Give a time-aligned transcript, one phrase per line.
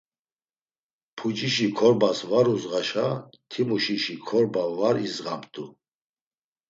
[1.17, 3.07] Pucişi korbas var udzğaşa,
[3.49, 5.65] timuşişi korba var idzğamt̆u.